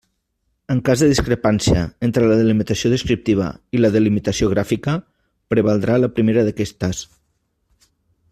[0.75, 4.97] En cas de discrepància entre la delimitació descriptiva i la delimitació gràfica,
[5.55, 7.05] prevaldrà la primera d'aquestes.